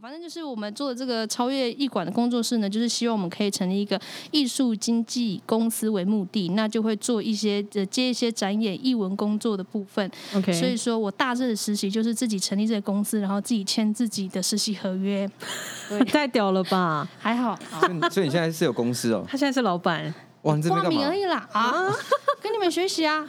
[0.00, 10.10] 反正就是我们做的这个超越艺馆的工作室呢，就是希望我们可以成立一个艺术经纪公司为目的，那就会做一些呃接一些展演、艺文工作的部分。
[10.34, 15.30] OK，所以说我大致的实习就是自己成立这个公司，然后自己签自己的实习合约。
[15.90, 17.06] 对， 太屌了吧？
[17.18, 19.22] 还好，好所以你所以你现在是有公司哦？
[19.28, 21.14] 他现在是老板，哇，你这边干嘛挂名而？
[21.14, 21.94] 已啦啊，
[22.40, 23.28] 跟你们学习啊。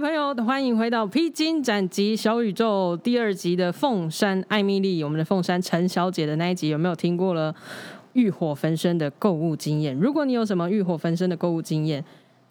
[0.00, 7.54] 朋友，欢迎回到《披荆斩棘小宇宙》第二集的凤山艾米丽，我们的凤山陈小姐的那一集有没有听过了？
[8.14, 12.02] 欲火焚身的购物经验，如果你有什么欲火焚身的购物经验，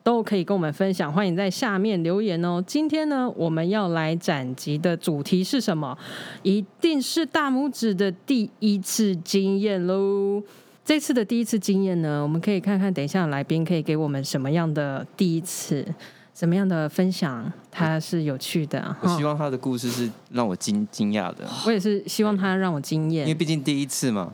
[0.03, 2.63] 都可以跟我们分享，欢迎在下面留言哦。
[2.67, 5.97] 今天呢，我们要来斩集的主题是什么？
[6.43, 10.43] 一定是大拇指的第一次经验喽。
[10.85, 15.83] 这次的第一次经验呢，我们可以看看，等一下来宾可以给我们什么样的第一次，
[16.39, 18.81] 什么样的分享，它是有趣的。
[18.81, 24.31] 哈我希望他的故事是让我惊惊讶的，我也是希望他让我惊艳因为艳，毕竟第一次嘛，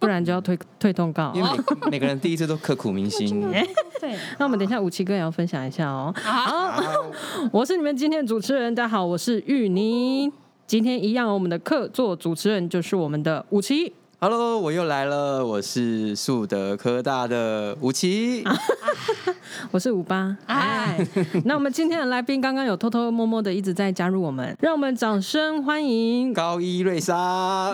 [0.00, 1.40] 不然就要退退通告因。
[1.40, 1.48] 为
[1.82, 3.40] 每每个人第一次都刻苦铭心。
[4.00, 6.12] 对，那我们等一下武七哥也要分享一下哦。
[6.20, 6.82] 好
[7.52, 10.32] 我是你们今天的主持人，大家好，我是玉妮。
[10.66, 13.92] 今天一样，我们的客座主持人就是我们的武奇。
[14.20, 18.42] Hello，我又来了，我是树德科大的吴奇。
[19.70, 20.98] 我是五八，哎，
[21.46, 27.72] 那我们今天的来宾刚刚有偷偷摸摸的一直在加入我们，让我们掌声欢迎，高一瑞莎，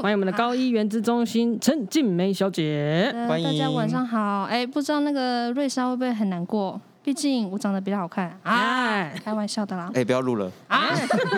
[0.00, 3.10] 欢迎我们的高一原子中心陈静梅小姐。
[3.12, 4.44] 呃欢迎大家晚上好。
[4.44, 6.80] 哎，不知道那个瑞莎会不会很难过？
[7.02, 9.90] 毕竟我长得比较好看啊，哎，开玩笑的啦。
[9.92, 10.48] 哎、不要录了，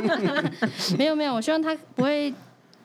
[0.98, 2.34] 没有没有，我希望她不会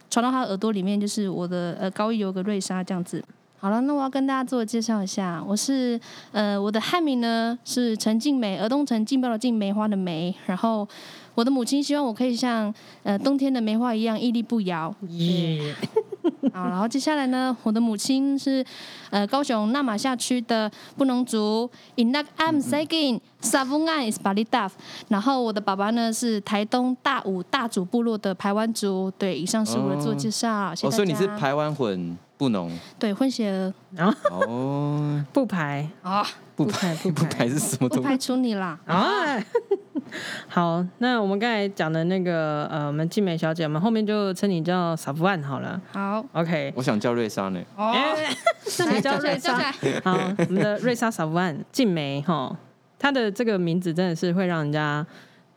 [0.10, 3.24] 传到他耳朵里面，就是我的呃高一有个瑞莎这样子。
[3.62, 6.00] 好了，那我要跟大家自我介绍一下，我是
[6.32, 10.34] 呃我的汉名呢是陈静梅，尔东陈劲爆的静，梅花的梅。
[10.46, 10.88] 然后
[11.36, 14.96] 我的母亲希望我可以像呃冬天的梅花一样屹立不摇。
[16.54, 18.66] 好，然后接下来呢，我的母亲是
[19.10, 24.72] 呃高雄纳马夏区的布农族，Inak Am Sagin Savungan is Bali Daf。
[25.10, 29.12] 然后我的爸爸呢是台东大武大主部落的排湾族。
[29.18, 33.74] 对，以上是我的自我介绍，谢谢哦，所以你是排湾混布农对混血儿
[34.32, 36.26] 哦，不排啊，
[36.56, 38.02] 不不排不不排排是什么东西？
[38.02, 38.80] 不排除你啦。
[38.86, 39.38] 啊。
[40.48, 45.82] 好，那我们刚才讲的那个呃，我们静美小姐，我们后面就称你叫萨布万好了。
[45.92, 47.62] 好，OK，我想叫瑞莎呢。
[47.76, 47.94] 哦，
[48.80, 49.72] 那你叫瑞莎。
[50.04, 52.56] 好，我们的瑞莎萨布万静梅哈，
[52.98, 55.06] 她的这个名字真的是会让人家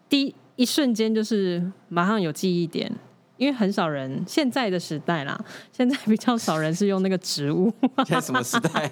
[0.08, 2.90] 第一一瞬间就是马上有记忆点。
[3.38, 5.36] 因为很少人现在的时代啦，
[5.72, 7.72] 现在比较少人是用那个植物，
[8.06, 8.88] 现在什么时代？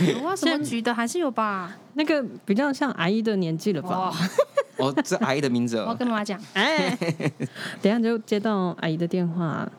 [0.00, 1.76] 有啊，什么局的还是有吧？
[1.92, 4.12] 那个比较像阿姨的年纪了吧？
[4.76, 5.94] 哦，哦，这阿姨的名字我。
[5.94, 6.40] 跟妈妈讲。
[6.52, 6.96] 哎，
[7.82, 9.70] 等下就接到阿姨的电话。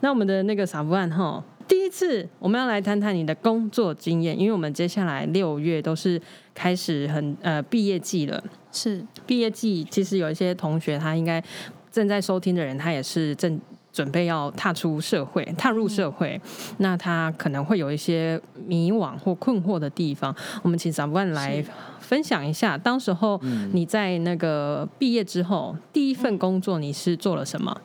[0.00, 6.20] 那我们的那个傻不案哈，第一次我们要来谈谈你的工作经验，因为我们接下来六月都是
[6.54, 8.42] 开始很呃毕业季了。
[8.72, 11.42] 是，毕业季其实有一些同学他应该
[11.90, 13.60] 正在收听的人，他也是正
[13.94, 16.38] 准备要踏出社会、踏入社会，
[16.78, 20.34] 那他可能会有一些迷惘或困惑的地方。
[20.62, 21.64] 我们请长官来
[22.00, 23.40] 分享一下，当时候
[23.72, 27.80] 你在那个毕业之后，第一份工作你是做了什么？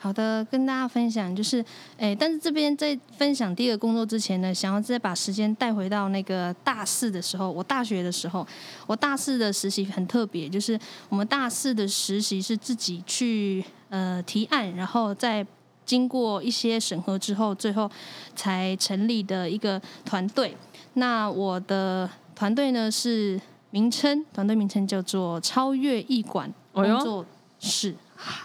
[0.00, 1.64] 好的，跟大家分享就是，
[1.98, 8.46] 哎，但是这边在分享第一个工作之前呢，想要再把时间带回到那个大四的时候，我大学的时候，
[8.86, 10.78] 我大四的实习很特别，就是
[11.08, 15.44] 我们大四的实习是自己去呃提案，然后再
[15.84, 17.90] 经过一些审核之后，最后
[18.36, 20.56] 才成立的一个团队。
[20.94, 27.26] 那我的团队呢是名称，团队名称叫做超越艺馆工作
[27.58, 27.96] 室。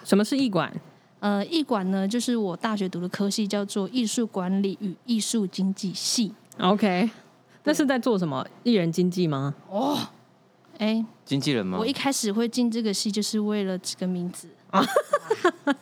[0.04, 0.74] 什么是艺馆？
[1.24, 6.34] 呃，艺馆呢，就是我大学读的科系，叫做艺术管理与艺术经济系。
[6.60, 7.10] OK，
[7.64, 8.46] 那是在做什么？
[8.64, 9.56] 艺人经济吗？
[9.70, 9.98] 哦，
[10.80, 11.88] 哎，经纪人吗我？
[11.88, 14.50] 一开始会进这个系，就是为了这个名字。
[14.74, 14.86] 啊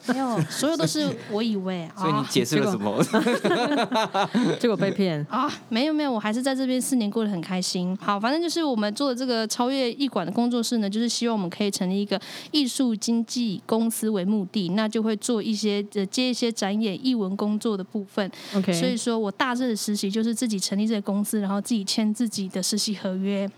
[0.08, 1.94] 没有，所有都是我以为啊。
[2.02, 3.04] 所以你解释了什么？
[4.60, 5.24] 结果被骗。
[5.30, 7.96] 啊，没有没有，我还是在这边四年过得很开心。
[8.02, 12.20] 好，反正就是我们做的这个超越艺馆的工作室呢，就是希望我们可以成立一个
[12.52, 18.30] 艺术经纪公司为目的，那就会做一些呃接一些展演、艺文工作的部分。
[18.56, 23.50] OK，所以说我大致的实习就是自己成立这个公司，然后自己签自己的实习合约。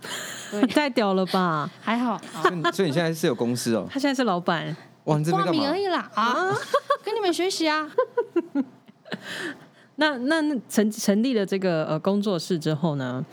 [0.51, 1.69] 对， 太屌了吧？
[1.81, 3.87] 还好，所以你所以你现在是有公司哦。
[3.89, 4.75] 他现在是老板。
[5.03, 5.77] 挂名而？
[5.77, 6.51] 已啦啊，
[7.03, 7.89] 跟你们学习啊。
[9.97, 13.23] 那那那成成立了这个呃工作室之后呢，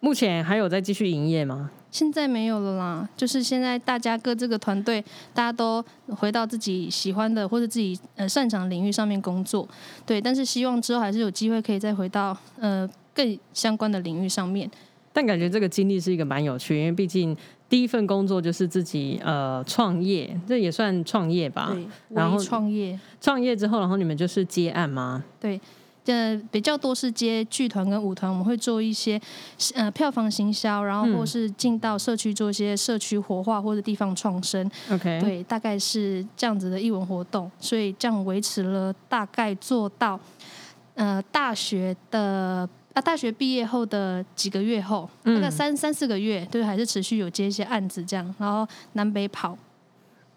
[0.00, 1.70] 目前还有在继续营业吗？
[1.90, 9.66] 现在没有了啦，就是现在大家各这个团队，大家都回到自己喜欢的或者自己呃擅长的领域上面工作，
[10.04, 10.20] 对。
[10.20, 14.70] 但是希望之后还是有机会可以再回到呃更相关的领域上面。
[15.14, 17.34] 但感觉这个经历是一个蛮有趣，因为毕竟
[17.68, 21.70] 第一份工作就是自己呃创业，这也算创业吧。
[21.72, 25.24] 对，然后微创业，创业之后，然后你们就是接案吗？
[25.40, 25.60] 对。
[26.08, 29.20] 呃，比较多是接剧团跟舞团，我们会做一些
[29.74, 34.70] 呃票房行销，然后或是进到社区做一些社区活化或者地方创生。
[34.88, 40.16] OK，对，大概是这样子的艺文活动，所以这样维持了大概做到
[40.94, 49.56] 呃大学的啊大学毕业后的几个月后，大概嗯三三四个月，对，还是持续有接一些案子这样，然后南北跑，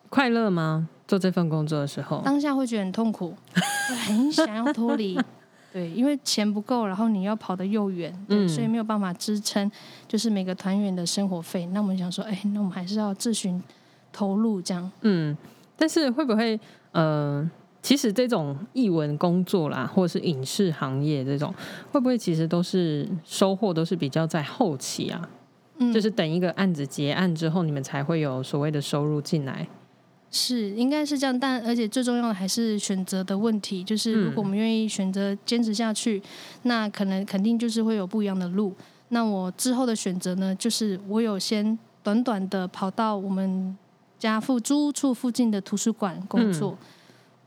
[0.10, 0.90] 快乐吗？
[1.08, 5.18] 做这份工作的时候，当下会觉得很痛苦，会 很想要脱离。
[5.72, 9.72] 对，因为钱不够，然后你要跑得又远，对，嗯所以没有办法支撑，
[10.06, 11.66] 就是每个团员的生活费。
[11.68, 13.64] 那我们想说，哎，那我们还是要自寻
[14.12, 14.92] 投入，这样。
[15.02, 15.38] 嗯，
[15.78, 16.60] 但是会不会
[16.92, 17.48] 呃，
[17.82, 21.54] 其实这种译文工作啦，或者是影视行业这种，
[21.92, 25.30] 会不会其实都是收获都是比较在后期啊？
[25.78, 29.68] 嗯，就是等一个案子结案之后，你们才会有所谓的收入进来。
[30.30, 33.84] 是，应该是这样，但而且最重要的还是选择的问题。
[33.84, 36.22] 就是如果我们愿意选择坚持下去，
[36.64, 38.74] 那可能肯定就是会有不一样的路。
[39.08, 43.76] 那我之后的选择呢，就是我有先短短的跑到我们
[44.20, 46.78] 家附租处附近的图书馆工作。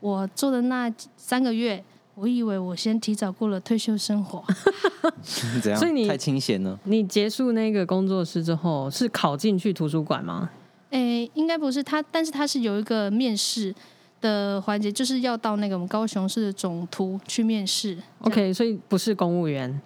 [0.03, 1.81] 我做的那三个月，
[2.15, 4.43] 我以为我先提早过了退休生活。
[5.63, 5.79] 怎样？
[5.79, 6.77] 所以你太清闲了。
[6.83, 10.49] 你结束那个工作室之后，是考进去图书馆吗？
[10.89, 13.73] 诶，应该不是他，但是他是有一个面试
[14.19, 17.97] 的环节，就是要到那个我们高雄市的总图去面试。
[18.23, 19.81] OK，所以不是公务员。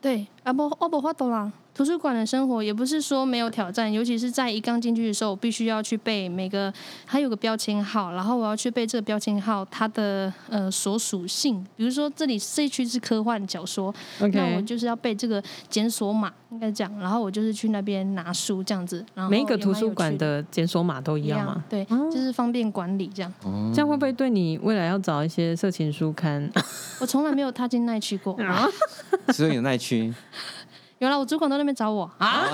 [0.00, 1.52] 对，啊不，我不，我懂啦。
[1.78, 6.74] 图书馆的生活也不是说没有挑战，尤其是在一刚进去的时候，我必须要去背每个，
[7.06, 13.94] 它有个标签号，然后我要去背这个标签号它的呃所属性，比如说这里这一区是科幻小说，
[14.32, 15.40] 那我就是要背这个
[15.70, 21.62] 检索码，应该这样，然后我就是去那边拿书这样子，然后每一个图书馆的的检索码都一一样吗？
[21.70, 23.32] 对，就是方便管理这样。
[23.44, 26.50] 哦这样会不会对你未来要找一些色情书刊？
[27.00, 28.36] 我从来没有踏进那一区过，
[29.32, 30.12] 只 有你那一区，
[30.98, 32.48] 原来我主管都在那边找我啊，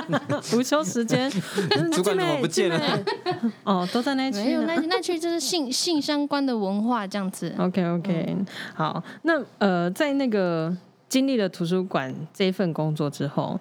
[0.56, 1.30] 午休时间，
[1.92, 2.98] 主管怎么不见了
[3.64, 4.38] 哦，都在那一区。
[4.38, 7.54] 没有那那区就是性性相关的文化这样子。
[7.58, 8.36] OK OK，、
[8.74, 10.74] 好，那呃，在那个
[11.08, 13.60] 经历了图书馆这一份工作之后，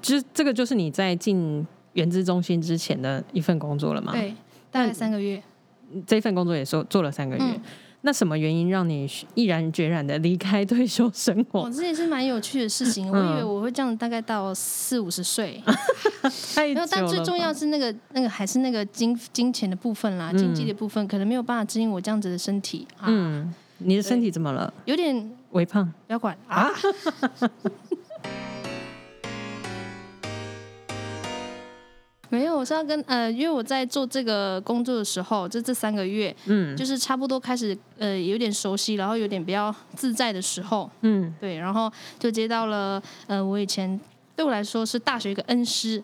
[0.00, 4.34] 就这个就是你在进原资中心之前的一份工作了吗？，对，
[4.70, 5.42] 大概三个月。
[6.06, 7.42] 这份工作也做做了三个月。
[7.42, 7.60] 嗯
[8.08, 11.70] 那什么原因让你毅然决然的离开退休生哦，活？
[11.70, 13.06] 这也是蛮有趣的事情。
[13.06, 15.62] 我嗯以为我会这样，大概到四五十岁。
[16.54, 24.72] 太久了吧，没有，但最重要是那个那个还是那个金金钱的部分啦，经济的部分可能没有办法支应我这样子的身体啊，嗯，你的身体怎么了？
[24.86, 25.84] 有点微胖？
[26.06, 26.70] 不要管啊。
[32.30, 36.76] 没有，我是要跟呃，因为我在做这个工作的时候，就这三个月，嗯。
[36.76, 41.34] 就是差不多开始呃有点熟悉，然后有点比较自在的时候，嗯。
[41.40, 43.98] 对，然后就接到了呃，我以前
[44.36, 46.02] 对我来说是大学一个恩师，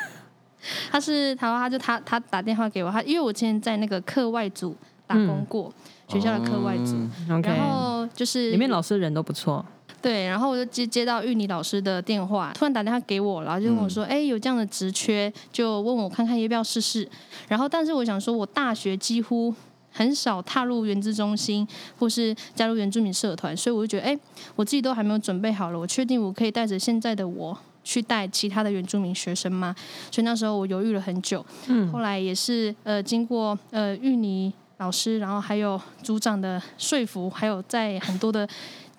[0.90, 4.74] 他是他他就他他打电话给我，他因为我之前在那个课外组
[5.06, 5.72] 打工过，
[6.08, 6.96] 学校的课外组，
[7.28, 9.64] 然后就是里面老师人都不错。
[10.02, 17.08] 对，然后我就接接到玉妮老师的电话，突然打电话给我，然后就跟我说，哎、有这样的职缺，就问我看看要不要试试。
[17.48, 19.52] 然后，但是我想说，我大学几乎
[19.90, 21.66] 很少踏入原资中心
[21.98, 24.18] 或是加入原住民社团，所以我就觉得，哎，
[24.54, 27.58] 我自己都还没有准备好了，我确定我可以带着现在的我。
[27.86, 29.72] 去带其他的原住民学生吗？
[30.10, 38.48] 所以那时候我犹豫了很久，嗯后来也是呃经过呃玉妮老师，然后还有组长的说服，还有在很多的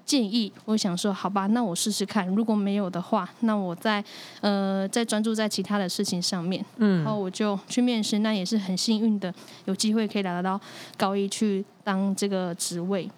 [0.08, 2.26] 建议，我想说，好吧，那我试试看。
[2.30, 4.02] 如果没有的话，那我再
[4.40, 6.66] 呃再专注在其他的事情上面。
[6.78, 9.32] 嗯然后我就去面试，那也是很幸运的，
[9.66, 10.60] 有机会可以来到
[10.98, 13.10] 高一去当这个职位。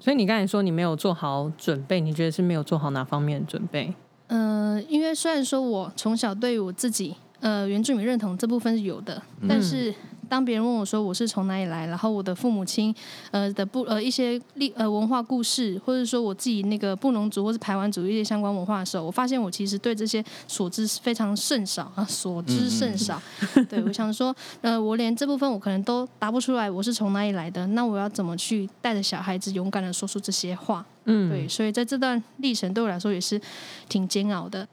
[0.00, 3.94] 所以你刚才说你没有做好准备，你觉得是没有做好哪方面的准备？
[4.26, 9.94] 呃，因为虽然说我从小对我自己呃原住民认同这部分是有的，但是
[10.28, 12.94] 当别人问我说我是从哪里来，然后我的父母亲
[13.30, 23.20] 呃的不呃一些历呃文化故事，或者说我自己那个布农族或是排湾族一些相关文化的时候，我发现我其实对这些所知非常甚少啊，所知甚少。
[23.68, 30.84] 对我想说，呃，我连这部分我可能都答不出来，我是从哪里来的，那我要怎么去带着小孩子勇敢的说出这些话？
[31.04, 33.40] 嗯，对，所以在这段历程对我来说也是
[33.88, 34.66] 挺煎熬的。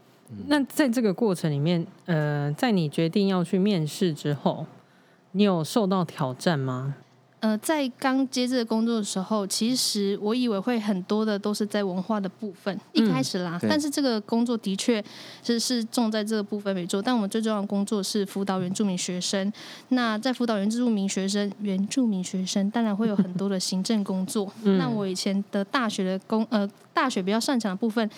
[0.47, 4.65] 那在这个过程里面，呃，在你决定要去面试之后，
[5.33, 6.95] 你有受到挑战吗？
[7.41, 13.57] 呃，在刚接这个工作的时候，其实我以为会很多的都是在文化的部分，一开始啦。
[13.59, 15.03] 对但是这个工作的确
[15.43, 17.01] 是是重在这个部分没错。
[17.01, 19.51] 但我们最重要的工作是辅导原住民学生。
[19.89, 24.49] 那在辅导原住民学生，原住民学生当然会有很多的行政工作。
[24.63, 28.09] 那我以前的大学的工呃大学比较擅长的部分。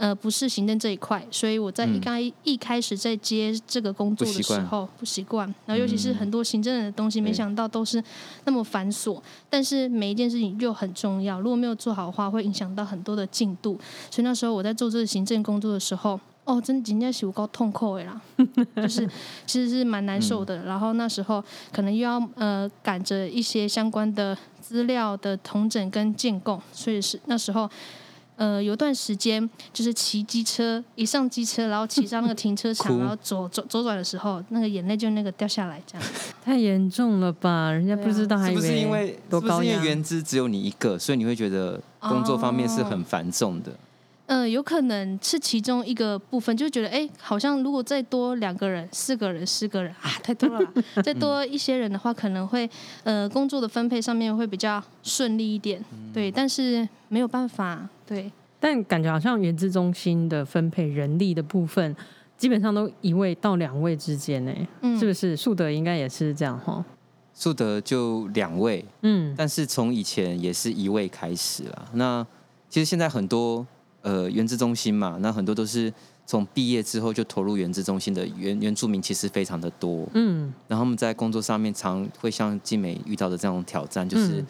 [0.00, 8.02] 呃，不是行政这一块，所以我在一刚一开始在接这个工作的时候不习惯，然后尤其是很多行政的东西，没想到都是
[8.46, 13.78] 那么繁琐，但是每一件事情又很重要，如果没有做好的话，会影响到很多的进度。
[14.10, 18.18] 所以那时候我在做这个行政工作的时候，哦，真的今天是有够痛苦的啦，
[18.76, 19.06] 就是
[19.46, 20.64] 其实是蛮难受的。
[20.64, 27.68] 然后那时候可能又要呃赶着一些相关的资料的同整跟建构，所以是那时候。
[28.40, 36.06] 呃，有段时间就是骑机车，一上机车，然后骑上那个停车场， 然后左左左转的时候，那个眼泪就那个掉下来，这样。
[36.42, 37.70] 太严重了吧？
[37.70, 39.72] 人家不知道，还以是不是因为为是不多高压？
[39.72, 43.72] 是因为原资只有你一个，所以你会觉得工作方面是很繁重的？
[44.30, 50.72] 呃，有可能是其中一个部分，就觉得哎，好像如果再多两个人、四个人、四个人啊，太多了。
[51.02, 52.70] 再多一些人的话，可能会
[53.02, 55.84] 呃工作的分配上面会比较顺利一点。
[56.14, 58.30] 对，但是没有办法，对。
[58.60, 61.96] 但感觉好像原资中心的分配人力的部分，
[62.38, 65.36] 基本上都一位到两位之间呢，嗯是不是？
[65.36, 66.84] 树德应该也是这样哈。
[67.34, 71.84] 树德就两位，嗯但是从以前也是一位开始啦。
[71.94, 72.24] 那
[72.68, 73.66] 其实现在很多
[74.02, 75.92] 呃原资中心嘛，那很多都是
[76.26, 80.06] 从毕业之后就投入原资中心的原原住民，其实非常的多。
[80.14, 84.46] 嗯然后他们在工作上面常会像静美遇到的这种挑战，就是嗯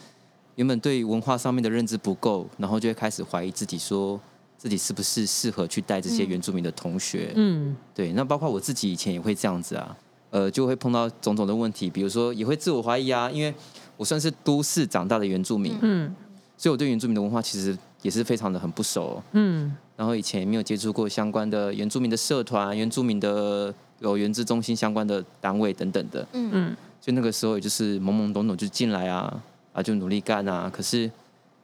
[0.57, 4.21] 原本对文化上面的认知不够，然后就会开始怀疑自己，说
[4.59, 7.33] 自己是不是适合去带这些原住民的同学。
[7.35, 9.97] 嗯对，那包括我自己以前也会这样子啊，
[10.29, 13.55] 呃，就会碰到种种的问题，比如说也会自我怀疑啊，因为
[13.97, 16.15] 我算是都市长大的原住民，嗯
[16.59, 19.75] 所以我对原住民的文化其实也是非常的很不熟，嗯。
[19.97, 26.51] 然后以前也没有接触过相关的原住民的社团、原住民的有原资中心相关的单位等等的，嗯。
[26.53, 26.77] 嗯。
[27.01, 29.43] 所以那个时候也就是懵懵懂懂就进来啊
[29.73, 31.11] 啊就努力干啊，可是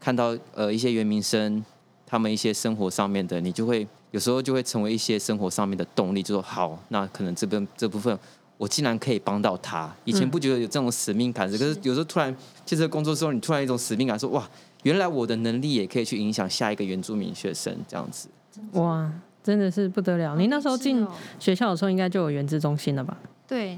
[0.00, 1.62] 看到呃一些原民生
[2.06, 8.18] 他们一些生活上面的，你就会有时候就会成为一些生活上面的动力，就说好，那可能这边这部分
[8.56, 9.94] 我竟然可以帮到他。
[10.04, 14.48] 以前不觉得有这种使命感，可是有时候突然接着 工作之后，你突然一种使命感，说哇，
[14.86, 18.28] 原来我的能力也可以去影响下一个原住民学生这样子。
[18.74, 19.12] 哇，
[19.42, 20.36] 真的是不得了！
[20.36, 21.04] 你那时候进
[21.40, 23.16] 学校的时候，应该就有原资中心了吧？
[23.48, 23.76] 对，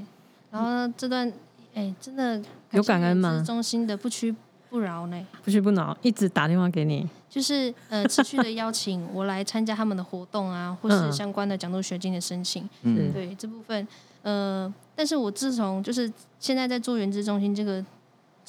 [0.51, 1.33] 然后呢这段
[1.73, 2.39] 哎，真的
[2.73, 4.35] 有感恩吗中心的不屈
[4.69, 7.09] 不挠呢，不屈不挠，一直打电话给你。
[7.27, 12.69] 就是呃持续的邀请我来参加他们的活动啊， 或嗯是相关的奖助学金的申请。
[12.83, 13.87] 嗯，对这部分，
[14.21, 17.83] 呃，但是我自从就是现在在做原资中心这个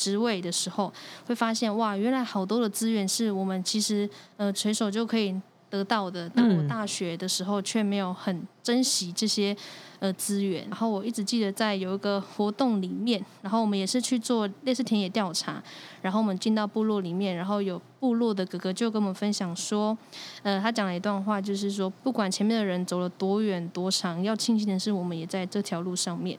[0.00, 0.90] 职位的时候，
[1.26, 5.38] 会发现哇，原来好多的资源是我们其实呃随手就可以
[5.69, 9.54] 得到的，但我嗯大学的时候却没有很珍惜这些
[9.99, 10.66] 呃资源。
[10.71, 15.62] 然后我一直记得在有一个活动里面，然后我们也是去做类似田野调查，
[16.00, 19.97] 然后我们进到部落里面，然后有部落的哥哥就跟我们分享说，
[20.42, 26.38] 呃，他讲了一段话，就是说不管前面的人走了多远多长，要庆幸的是我们也在这条路上面。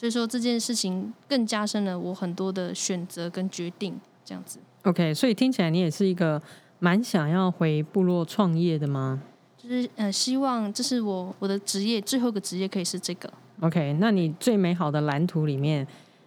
[0.00, 4.58] 所以说这件事情更加深了我很多的选择跟决定，这样子。
[4.84, 6.40] OK，所以听起来你也是一个
[6.78, 9.22] 蛮想要回部落创业的吗
[9.58, 13.30] 就是呃，希望这是我我的职业最后一个职业可以是这个。
[13.60, 15.86] ？OK，那你最美好的蓝图里面，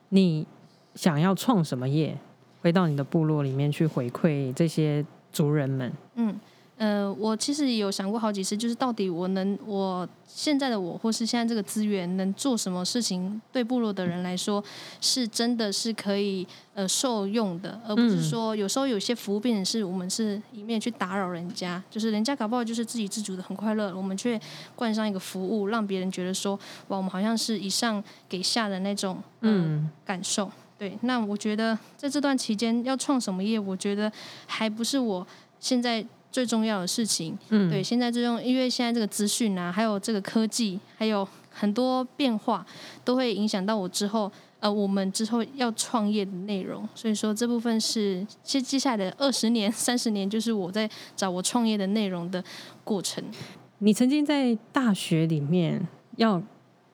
[0.09, 0.45] 你
[0.93, 2.15] 想要创什么业？
[2.61, 5.91] 回到你的部落里面去回馈这些族人们。
[6.13, 6.39] 嗯，
[6.77, 14.61] 呃，我其实也有想过好几次，就是到底我能，我现在的我，或是现在这个资源，能做什么事情，对部落的人来说，
[14.99, 24.39] 是真的是可以呃受用的，而不是嗯说有时候有些服务变成是我们是一面去打扰人家，就是人家搞不好就是自给自足的很快乐，我们却
[24.75, 30.51] 冠上一个服务，让别人觉得说，哇，我们好像是以上给下的那种嗯嗯感受。
[30.75, 34.11] 对，那我觉得在这段期间要创什么业，我觉得
[34.47, 35.25] 还不是我
[35.59, 36.03] 现在
[36.33, 37.37] 最重要的事情。
[37.49, 42.65] 嗯，对，现在这种因为现在这个资讯啊，还有这个科技，还有很多变化，
[43.05, 46.89] 都会影响到我之后呃我们之后要创业的内容。
[46.95, 52.43] 所以说这部分是接接下来的二十年、 三十年，就是我在找我创业的内容的
[52.83, 53.23] 过程。
[53.77, 56.41] 你曾经在大学里面要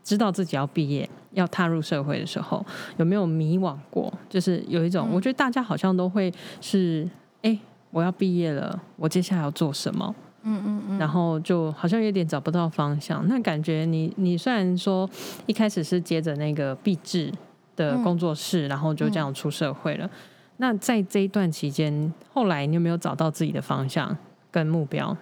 [0.04, 2.66] 知道自己要毕业、要踏入社会的时候，
[2.98, 4.12] 有没有迷惘过？
[4.28, 7.08] 就是有一种，嗯我觉得大家好像都会是，
[7.44, 7.58] 哎、
[7.92, 10.16] 我要毕业了，我接下来要做什么？
[10.44, 13.28] 嗯嗯嗯，然后就好像有点找不到方向。
[13.28, 15.10] 那感觉你你虽然说
[15.48, 17.30] 一开始是接着那个毕制
[17.76, 20.10] 的工作室，然后就这样出社会了。
[20.58, 24.16] 那在这一段期间，后来你有没有找到自己的方向
[24.50, 25.16] 跟目标？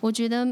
[0.00, 0.46] 我觉得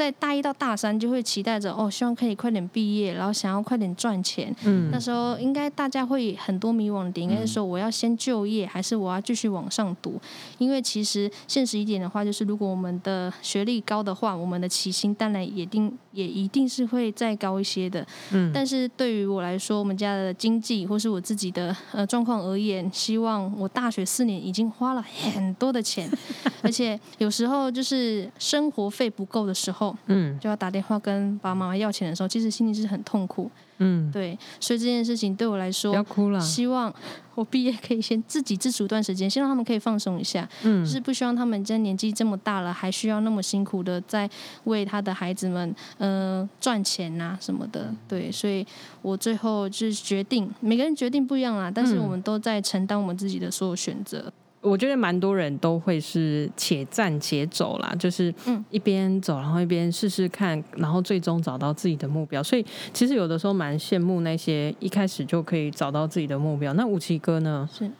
[0.00, 4.50] 在大一到大三就会期待着哦，希望可以快点毕业，然后想要快点赚钱。
[4.64, 10.18] 嗯那时候应该大家会很多迷惘的点，应该是说我要先就业，还是我要继续往上读？
[10.56, 18.06] 因为其实现实一点的话，就是如果我们的学历高的话，我们的起薪当然也定也一定是会再高一些的。
[18.32, 26.10] 嗯但是对于我来说，我们家的经济或是我自己的呃状况而言，希望我大学四年已经花了很多的钱，
[26.64, 33.50] 而且有时候就是生活费不够的时候，嗯就要打电话跟爸爸妈妈要钱的时候，其实心里是很痛苦。
[33.82, 36.38] 嗯，对，所以这件事情对我来说要说，哭了。
[36.38, 36.92] 希望
[37.34, 44.28] 我毕业可以先自给自足一段时间，希望他们可以放松一下，嗯就是不希望他们在年纪这么大了，还需要那么辛苦的在
[44.64, 47.90] 为他的孩子们呃赚钱呐、什么的。
[48.06, 48.66] 对，所以
[49.00, 54.30] 我最后就是决定，每个人决定不一样啦，但是嗯我们都在承担我们自己的所有选择。
[54.62, 62.42] 我觉得蛮多人都会是且战且走啦，就是嗯一边走，然后一边试试看，然后最终找到自己的目标。
[62.42, 66.74] 所以其实有的时候蛮羡慕那些一开始就可以找到自己的目标。
[66.74, 67.66] 那武奇哥呢？
[67.72, 67.90] 是，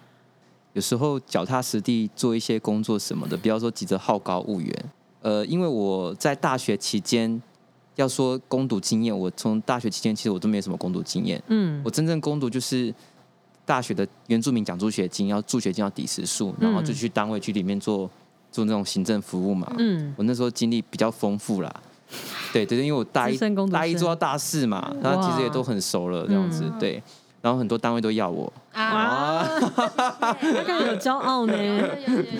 [0.75, 4.85] 有时候脚踏实地做一些工作什么的，不要说急着好高骛远。
[5.23, 7.43] 呃，因为我在大学期间，
[7.97, 11.43] 要说攻读经验，我从大学期间其实我都没什么攻读经验。
[11.49, 12.95] 嗯我真正攻读就是
[13.71, 18.11] 大学的原住民奖助学金，要助学金要抵时数，然后就去单位去里面做
[18.50, 19.73] 做那种行政服务嘛。
[19.79, 21.73] 嗯我那时候经历比较丰富啦。
[22.53, 23.39] 对对对，因为我大一
[23.71, 26.65] 大一做到大四嘛，那其实也都很熟了这样子。
[26.67, 27.00] 嗯对，
[27.41, 28.53] 然后很多单位都要我。
[28.73, 29.47] 啊，
[29.77, 30.33] 他
[30.67, 31.55] 更 有骄傲呢，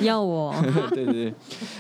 [0.01, 0.53] 要我。
[0.91, 1.35] 对对对，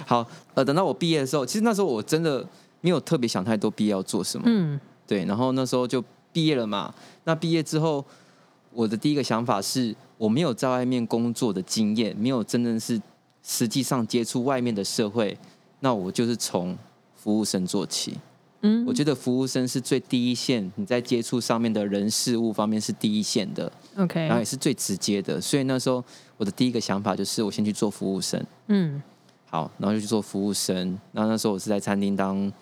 [0.06, 2.46] 好，呃，等到我毕业的时候，其实那时候我真的
[2.80, 4.78] 没有特别想太多毕业要做什么，嗯
[5.08, 6.00] 对，然后那时候就
[6.32, 6.94] 毕业了嘛。
[7.24, 8.04] 那毕业之后，
[8.72, 13.00] 我的第一个想法是我没有在外面工作的经验，没有真正是
[13.42, 15.36] 实际上接触外面的社会，
[15.80, 16.76] 那我就是从
[17.16, 18.18] 服务生做起。
[18.62, 25.40] 嗯我觉得服务生是最第一线，你在接触上面的人事物方面是第一线的，，OK，然后也是最直接的。
[25.40, 26.04] 所以那时候
[26.36, 28.44] 我的第一个想法就是，我先去做服务生。
[28.66, 29.02] 嗯
[29.46, 30.76] 好，然后就去做服务生。
[31.10, 32.52] 然后那时候我是在餐厅当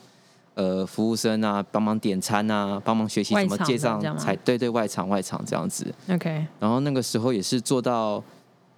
[0.58, 5.86] 呃服务生啊，帮忙点餐啊，帮忙学习外场怎么结账才对对外场外场这样子。
[6.10, 8.20] ，OK，然后那个时候也是做到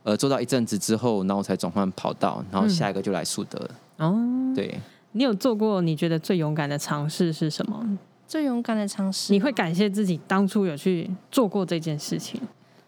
[0.03, 3.71] 呃做到一阵子之后，然后我才转换跑道，然后嗯下一个就来树德了。
[3.97, 4.15] 哦，
[4.55, 4.79] 对，
[5.13, 7.99] 你有做过你觉得最勇敢的尝试是什么？
[8.29, 12.39] 最勇敢的尝试，你会感谢自己当初有去做过这件事情。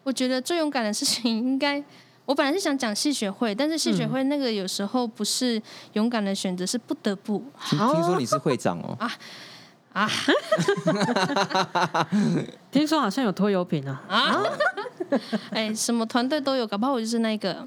[0.04, 1.82] 我觉得最勇敢的事情应该，
[2.24, 5.60] 我本来是想讲戏学会，但是戏学会那个有时候不是
[5.94, 7.42] 勇敢的选择，是不得不。
[7.68, 9.12] 听听说你是会长哦， 啊。
[9.92, 10.08] 啊。
[12.70, 14.42] 听说好像有拖油瓶啊，啊！
[15.50, 17.66] 哎，什么团队都有，搞不好我就是那个。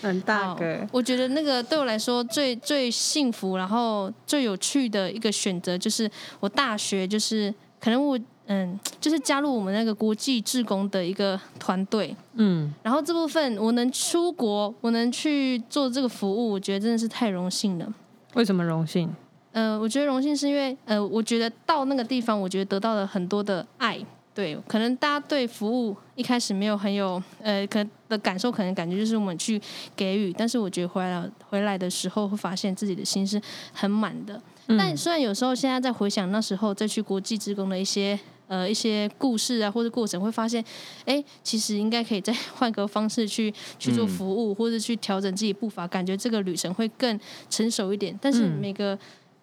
[0.00, 0.86] 很大个。
[0.90, 8.18] 我觉得那个对我来说最最幸福，然后最有趣的一个选择，就是我大学就是可能我
[8.50, 12.16] 嗯，就是加入我们那个国际志工的一个团队。
[12.34, 17.92] 嗯然后这部分我能出国，我能去做这个服务，我觉得真的是太荣幸了。
[18.34, 19.14] 为什么荣幸？
[19.52, 23.98] 呃，我觉得荣幸是因为，呃，我觉得到那个地方，我觉得得到了很多的爱。
[24.34, 29.60] 对，可能大家对服务一开始没有很有，呃，可能的感受，可能感觉就是我们去
[29.96, 33.40] 给予，但是我觉得回来回来的时候，会发现自己的心是
[33.72, 34.40] 很满的。
[34.78, 38.16] 但虽然有时候现在在回想那时候再去国际职工的一些
[38.48, 40.64] 呃一些故事啊或者过程，会发现，
[41.04, 48.18] 哎，其实应该可以再换个方式去去做服务，或者去调整自己步伐，感觉这个旅程会更成熟一点。
[48.20, 48.98] 但是嗯每个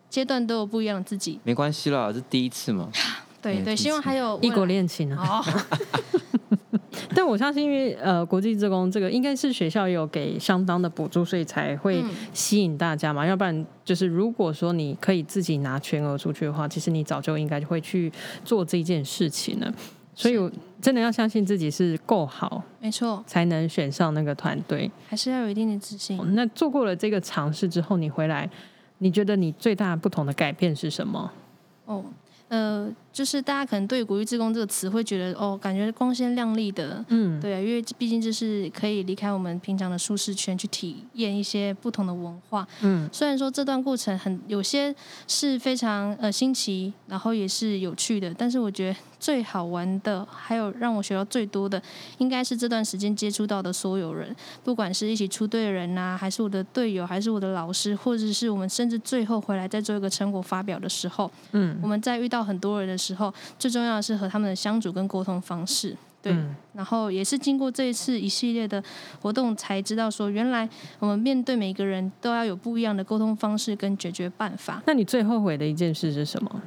[0.10, 2.90] 阶段都有不一样的自己，没关系啦，这第一次嘛。
[3.54, 5.42] 对对，嗯希望还有异国恋情啊！
[5.42, 5.46] 哦，
[7.16, 13.26] 但我相信，因为呃，国际职工这个应该是学校有给相当的补助，所以才会嗯吸引大家嘛。
[13.26, 18.12] 要不然，就是如果说你可以自己拿全额出去的话，其实你早就应该会去
[18.44, 19.74] 做这件事情了。
[20.18, 20.50] 所以，我
[20.82, 24.90] 真的要相信自己是够好，没错，才能选上那个团队。
[25.10, 26.18] 还是要有一定的自信。
[26.34, 28.50] 那做过了这个尝试之后，你回来，
[29.00, 31.30] 你觉得你最大不同的改变是什么？
[31.84, 32.02] 哦，
[32.48, 42.68] 呃，就是大家可能对“国际职工”这个词会觉得哦，感觉光鲜亮丽的，嗯，对啊，因为毕竟这是可以离开我们平常的舒适圈，去体验一些不同的文化。
[42.82, 44.94] 嗯，虽然说这段过程很有些
[45.30, 51.82] 是非常呃新奇，然后也是有趣的，但是我觉得最好玩的，还有让我学到最多的，
[52.18, 65.96] 应该是这段时间接触到的所有人，不管是一起出队的人呐、还是我的队友，还是我的老师，或者是我们甚至最后回来再做一个成果发表的时候，嗯，我们在遇到很多人的时候，最重要的是和他们的相处跟沟通方式。
[66.22, 68.84] 对，嗯然后也是经过这一次一系列的
[69.22, 74.82] 活动，才知道说，原来我们面对每个人都要有不一样的沟通方式跟解决办法。
[74.88, 76.62] 那你最后悔的一件事是什么？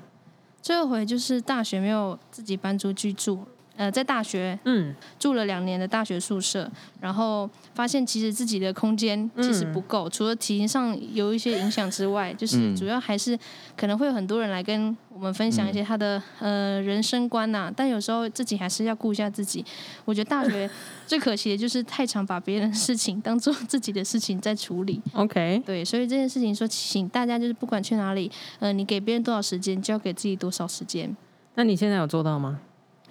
[0.63, 3.45] 最后悔就是大学没有自己搬出去住，
[3.79, 6.69] 呃，在大学嗯住了两年的大学宿舍，
[7.01, 13.39] 然后发现其实自己的空间其实不够，除了体型上有一些影响之外，就是嗯主要还是
[13.77, 19.65] 可能会有很多人来跟我们分享一些他的、呃人生观呐、但有时候自己还是要顾一下自己。
[20.05, 20.69] 我觉得大学
[21.07, 25.01] 最可惜的就是太常把别人的事情当做自己的事情在处理。
[25.13, 31.17] ，OK，对，所以这件事情说，请大家就是不管去哪里，呃，你给别人多少时间，就要给自己多少时间。
[31.55, 32.59] 那你现在有做到吗？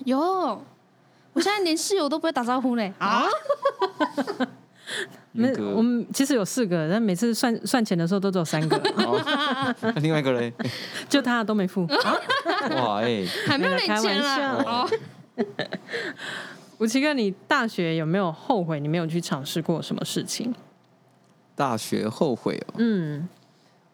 [0.06, 0.20] 有，
[1.34, 3.24] 我现在连室友都不会打招呼嘞 啊！
[5.34, 9.22] 没那，个我们其实有四个，但每次算算钱的时候都只有三个，哦
[9.82, 10.52] 那 另外一个嘞，
[11.10, 11.86] 就他都没付。
[11.86, 14.58] 哇哎，还没有领钱玩笑。
[14.58, 14.64] 啦。
[14.66, 14.90] 哦，
[16.80, 20.54] 吴奇哥，你大学有没有后悔你没有去尝试过什么事情？
[21.56, 22.74] 大学后悔哦。
[22.78, 23.28] 嗯。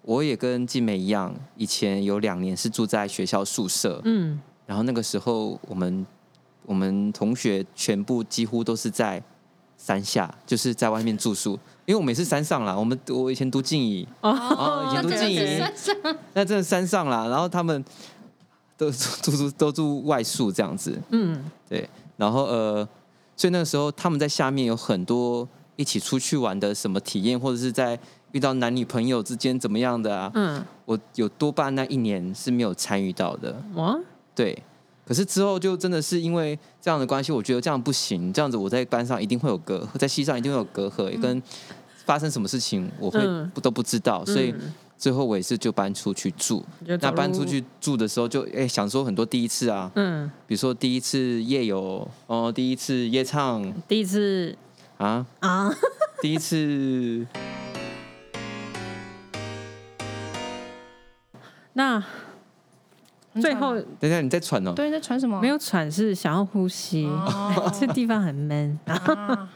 [0.03, 6.05] 我也跟静美一样，以前有两年是住在学校宿舍，嗯然后那个时候我们
[6.65, 9.21] 我们同学全部几乎都是在
[9.77, 11.53] 山下，就是在外面住宿，
[11.85, 12.77] 因为我们也是山上啦。
[12.77, 15.61] 我们我以前读静怡，哦以前读静怡
[16.33, 17.83] 那真的山上啦，然后他们
[18.77, 21.43] 都住住 都住外宿这样子，嗯。
[21.67, 22.87] 对，然后呃，
[23.35, 27.99] 所以那个时候他们在下面有很多一起出去玩的什么体验，或者是在
[28.31, 33.99] 遇到男女朋友之间怎么样的啊，嗯，我有多半那一年是没有参与到的，哇，
[34.35, 34.61] 对。
[35.05, 41.41] 可是之后就真的是因为这样的关系，我觉得这样不行，这样子我在班上一定会有隔阂，在系上一定会有隔阂，也跟
[42.05, 43.49] 发生什么事情我会嗯。
[43.53, 44.73] 不都不知道，所以嗯。
[44.95, 46.63] 最后我也是就搬出去住。
[46.85, 53.61] 那搬出，去住的时候就，哎想说很多第一次啊，嗯，比如说第一次夜游，哦，第一次夜唱。
[53.85, 54.55] 第一次
[54.97, 55.75] 啊，啊，
[56.21, 57.27] 第一次
[61.73, 62.22] 那很
[63.41, 65.39] 最后等一下你在喘哦，对在喘什么？
[65.41, 67.71] 没有喘是想要呼吸，哦。
[67.79, 68.79] 这地方很闷。
[68.85, 69.49] 啊，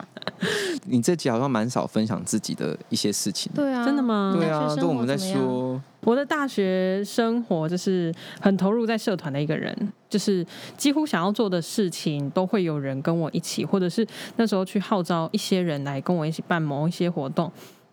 [0.85, 3.51] 你这集好像蛮少分享自己的一些事情。
[3.53, 4.33] 对啊，真的吗？
[4.35, 9.75] 对啊，都我们在说，我的大学生活就是很投入在社团的一个人，
[10.09, 14.05] 就是几乎想要做的事情都会有人跟我一起，或者是
[14.37, 17.51] 那时候去号召一些人来跟我一起办某一些活动，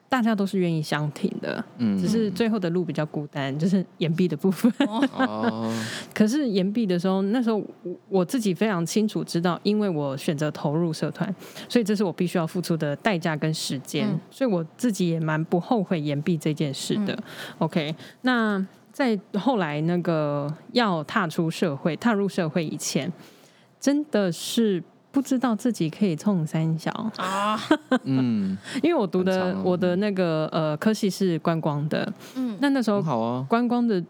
[0.08, 4.72] 大家都是愿意相挺的，嗯，只是最后的路比较孤单， 就是岩壁的部分。
[4.86, 5.72] 哦，
[6.14, 11.34] 可是岩壁的时候，那时候我我自己非常清楚知道，因为我选择投入社团，
[11.68, 17.18] 所以这是我必须要付出的代价跟时间，嗯所以我自己也蛮不后悔岩壁这件事的。
[17.58, 23.12] OK，那在后来那个要踏出社会、踏入社会以前，
[23.80, 24.80] 真的是。
[25.14, 27.56] 不知道自己可以冲三小，啊，
[28.02, 34.02] 嗯， 因为我读的、哦我的那个呃科系是观光的，嗯，那那时候很好啊，观光的，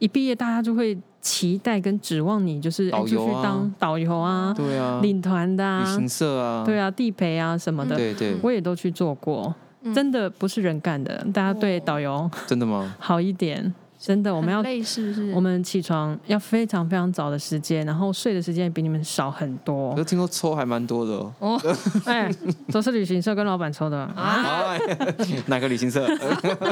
[0.00, 3.42] 一毕业大家就会期待跟指望你，就是哎出去导游啊。
[3.44, 9.94] 当导游啊、对啊，领团的啊旅，行社啊，对啊，地陪啊什么的，对对，我也都去做过，嗯。
[9.94, 12.92] 真的不是人干的，大家对哦导游真的吗？
[12.98, 15.30] 好一点，真的，我们要累是不是？
[15.34, 19.98] 我们起床要非常非常早的时间，然后睡的时间比你们少很多可。
[19.98, 21.60] 是听说抽还蛮多的哦。
[22.06, 22.30] 哎，
[22.72, 23.98] 都是旅行社跟老板抽的。
[23.98, 24.74] 啊，
[25.48, 26.08] 哪个旅行社？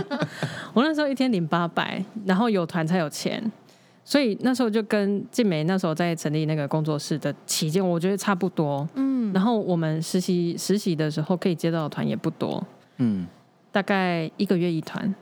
[0.72, 3.52] 我那时候一天领八百，然后有团才有钱，
[4.02, 8.88] 所以那时候就跟静美那时候在成立那个工作室的期间，我觉得差不多。
[8.94, 12.64] 嗯，然后我们实习实习的时候可以接到的团也不多，
[12.96, 13.26] 嗯，
[13.70, 15.14] 大概一个月一团，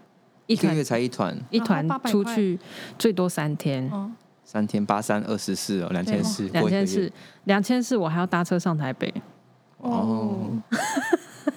[0.46, 2.58] 一个月才一团，一团然后800出去
[2.98, 4.10] 最多三天，哦，
[4.44, 7.12] 三天八三二十四哦，两千四，两千四，
[7.44, 9.12] 两千四我还要搭车上台北，
[9.78, 10.50] 哦，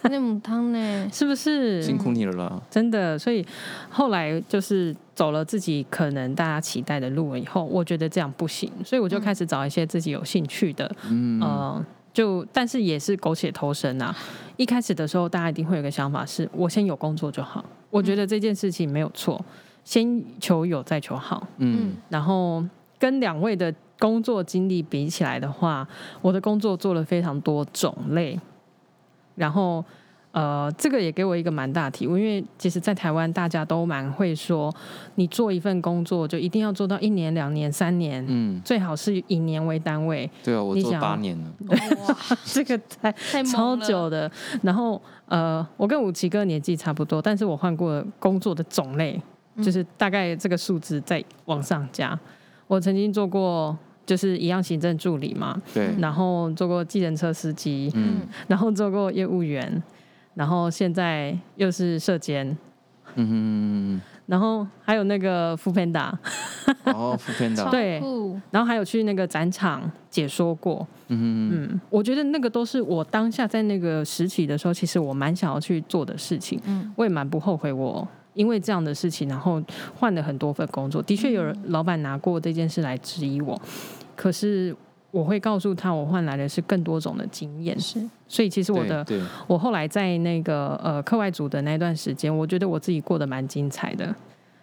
[0.04, 1.10] 那母汤呢？
[1.14, 1.82] 是不是？
[1.84, 2.62] 辛苦你了啦。
[2.70, 3.46] 真的，所以
[3.90, 14.16] 后来就是走了自己可能大家期待的路了以后，我觉得这样不行，所以我就开始找一些自己有兴趣的，嗯，呃，就但是也是苟且偷生啊。
[14.58, 17.64] 一开始的时候，大家一定会有个想法是，我先有工作就好。
[17.90, 19.44] 我觉得这件事情没有错，
[19.84, 21.48] 先求有再求好。
[21.58, 22.64] 嗯，然后
[22.98, 25.88] 跟两位的工作经历比起来的话，
[26.22, 28.40] 我的工作做了非常多种类，
[29.36, 29.84] 然后。
[30.40, 34.74] 呃，这个也给我一个蛮大体悟，因为其实，在台湾大家都蛮会说，
[35.16, 40.30] 你做一份工作就一定要做到一年、两年、三年，嗯，最好是以年为单位。
[40.42, 44.32] 对啊，我做你想八年了，哇， 这个太太猛超久的。
[44.62, 49.22] 然后呃，我跟武奇哥年纪差不多，但是我换过工作的种类，
[49.62, 52.18] 就是大概这个数字在往上加。
[52.68, 59.84] 我曾经做过就是一样行政助理嘛，对，然后做过计程车司机，嗯然后做过业务员，
[60.40, 62.58] 然后现在又是社监，
[63.16, 66.14] 嗯然后还有那个副 panda，
[66.86, 68.02] 哦，副片长，对。
[68.50, 70.88] 然后还有去那个展场解说过。
[71.10, 71.74] 嗯哼。
[71.74, 76.58] 嗯，我觉得那个都是我当下在那个时期的时候，其实我蛮想要去做的事情。
[76.66, 78.08] 嗯，我也蛮不后悔我。
[78.36, 79.62] 因为这样的事情，然后
[79.94, 83.62] 换了很多份工作，的确有人老板拿过这件事来质疑我，
[84.16, 84.74] 可是
[85.12, 87.80] 我会告诉他，我换来的是更多种的经验。
[87.80, 89.06] 是所以其实我的
[89.48, 94.16] 我后来在那个呃课外组的那段时间，我觉得我自己过得蛮精彩的。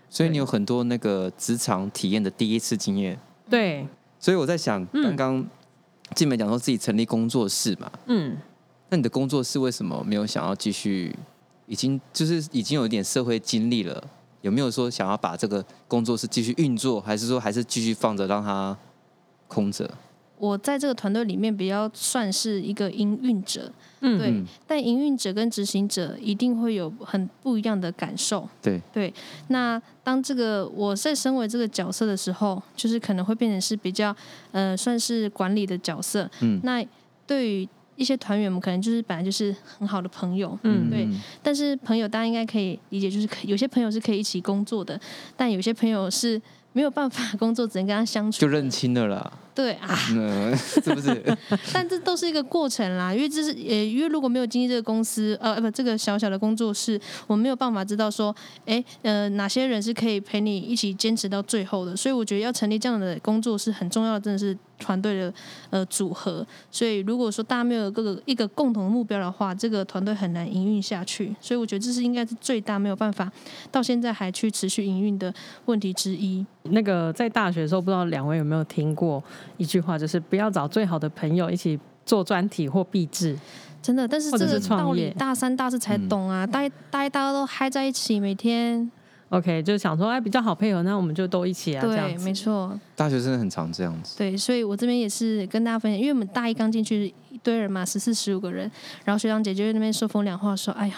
[0.08, 3.18] 所以你有很多那个职场体验的第一次经验，
[3.50, 3.86] 对，
[4.20, 5.46] 所以我在想，嗯刚刚
[6.14, 8.36] 静美讲说自己成立工作室嘛，嗯，
[8.88, 11.14] 那你的工作室为什么没有想要继续？
[11.66, 14.00] 已经就是已经有一点社会经历了，
[14.42, 18.78] 有没有说想要把这个工作室继续运作，还是说还是继续放着让它
[19.48, 19.90] 空着？
[20.38, 24.18] 我在这个团队里面比较算是一个营运者，嗯。
[24.18, 24.44] 对，嗯。
[24.66, 28.48] 但营运者跟执行者一定会有很不一样的感受。
[28.60, 29.12] 对，对，
[29.48, 34.14] 那当这个我在身为这个角色的时候，就是可能会变成是比较
[34.52, 36.30] 呃算是管理的角色。
[36.40, 36.60] 嗯。
[36.62, 36.84] 那
[37.26, 40.90] 对于一些团员们，可能就是本来就是很好的朋友，嗯。
[40.90, 41.08] 对
[41.42, 45.00] 但是朋友大家应该可以理解，就是可有些朋友是可以一起工作的，
[45.34, 46.40] 但有些朋友是
[46.76, 48.38] 没有办法 工作，只能跟他相处。
[48.38, 51.24] 就认清了啦，对啊，嗯， 是不是？
[51.72, 58.36] 但这都是一个过程啦，因为这是呃，因为如果没有经历这个公司，呃，不，这个小小的工作室，我没有办法知道说，
[58.66, 61.96] 哎，呃，哪些人是可以陪你一起坚持到最后的。
[61.96, 65.32] 所以我觉得要成立这样的工作室很重要的，真的是团队的
[65.70, 66.46] 呃组合。
[66.70, 71.34] 所以如果说大家没有各个一个共同的目标的话，这个团队很难营运下去。
[71.40, 73.30] 所以我觉得这是应该是最大没有办法
[73.70, 75.32] 到现在还去持续营运的
[75.66, 76.44] 问题之一。
[76.64, 79.22] 那个在大学的时候，不知道两位有没有听过
[79.56, 83.38] 一句话，就是不要找最好的朋友一起做专题或毕制。
[83.82, 88.90] 真的，但是这个道理大三大四才懂啊，大一大一大家都嗨在一起，每天
[89.30, 92.24] OK，就是想说，哎，比较好配合，那我们就都一起啊，这对，样子。
[92.24, 94.16] 没错，大学真的很常这样子。
[94.16, 98.70] 对，所以我这边也是跟大家分享，因为我们大一刚进去一堆人嘛，十四十五个人，
[99.04, 100.94] 然后学长姐就在那边说风凉话，说：“哎呀，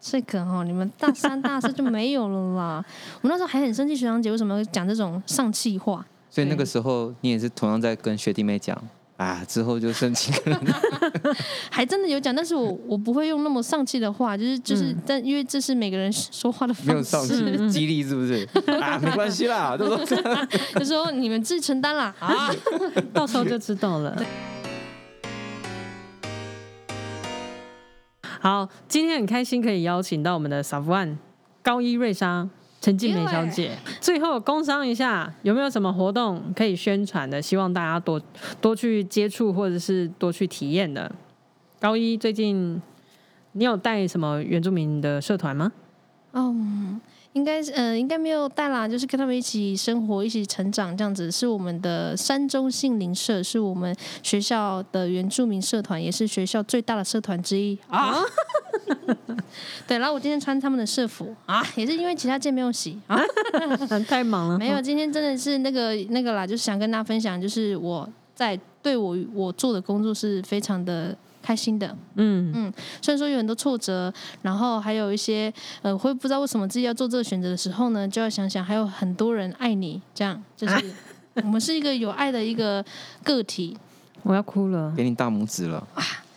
[0.00, 2.84] 这个哦，你们大三大四就没有了啦。”
[3.22, 6.04] 我们那时候还很生气，学长姐为什么要讲这种丧气话？
[6.28, 8.76] 所以那个时候你也是同样在跟学弟妹讲
[9.20, 10.58] 啊，之后就申请了
[11.70, 15.02] 还真的有讲，但是我我不会用那么丧气的话，就是就是，嗯。
[15.06, 18.48] 但因为这是每个人说话的没有方上式，激励是不是？
[18.80, 19.98] 啊， 没关系啦，就说。
[20.76, 22.14] 就说你们自己承担啦。
[22.18, 22.50] 啊。
[23.12, 24.16] 到时候就知道了。
[28.40, 31.18] 好，今天很开心可以邀请到我们的 s a v a n
[31.62, 32.48] 高一瑞莎
[32.80, 33.76] 陈静美小姐。
[34.00, 37.40] 最后工商一下，有没有什么活动可以宣传的？
[37.42, 38.20] 希望大家多
[38.60, 41.10] 多去接触或者是多去体验的。
[41.78, 42.80] 高一最近
[43.52, 45.72] 你有带什么原住民的社团吗？
[46.32, 47.00] 嗯，
[47.32, 51.30] 应该是呃，应该没有带啦，就是跟他们一起生活、一起成长这样子。
[51.30, 58.14] 是我们的山中杏林社，是我们学校的原住民社团，也是学校最大的社团之一啊。
[59.86, 63.20] 对，然后我今天穿他们的社服啊，也是因为其他件没有洗啊。
[64.08, 71.96] 太忙了，没有，今天真的是那个那个啦，就是想跟大家分享，就是我在对我我做的工作是非常的开心的。
[72.16, 72.72] 嗯
[73.02, 80.84] 虽然说有很多挫折，然后还有一些呃，会不知道为什么自己要做这个选择的时候呢，就要想想还有很多人爱你，这样就是
[81.42, 82.84] 我们是一个有爱的一个
[83.22, 83.76] 个体。
[84.22, 84.92] 我要哭了。
[84.94, 85.86] 给你大拇指了。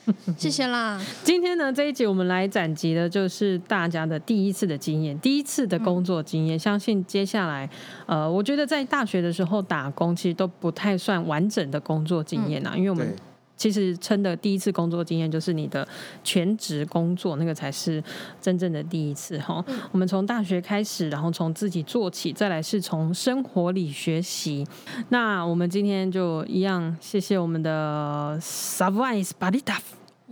[0.37, 6.59] 谢谢啦，今天呢这一集我们来展集的就是大家的第一次的经验，第一次的工作经验。
[6.59, 7.69] 相信接下来，
[8.05, 13.15] 呃，我觉得在大学的时候打工其实都不太算完整的工作经验啊，因为我们对，
[13.55, 15.87] 其实称的第一次工作经验就是你的
[16.23, 18.03] 全职工作，那个才是
[18.41, 19.63] 真正的第一次哈。
[19.91, 24.65] 我们从大学开始，然后从自己做起，再来是从生活里学习。
[25.09, 29.77] 那我们今天就一样，谢谢我们的 Savais b a d i t a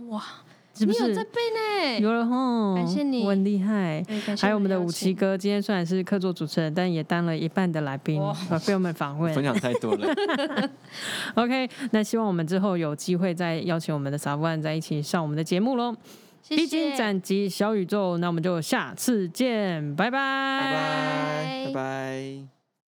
[0.08, 0.22] 哇，
[0.74, 1.24] 是不是你有在？
[1.24, 2.00] 背呢？
[2.00, 4.02] 有了吼，感谢你我很厉害。
[4.06, 9.32] 对感谢还有我们的邀武奇哥，今天虽然是客座主持人，但也当了一半的来宾，呃被我们访问。
[9.34, 10.70] 分享太多了。
[11.34, 15.94] OK，那希望我们之后有机会再邀请我们的撒布万在一起上我们的节目喽。
[16.48, 20.18] 披荆谢，斩棘小宇宙，那我们就下次见，拜拜，
[20.60, 22.61] 拜拜，拜拜。